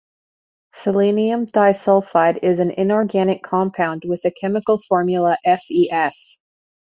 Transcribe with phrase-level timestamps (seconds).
[0.73, 6.39] Selenium disulfide is an inorganic compound with the chemical formula SeS.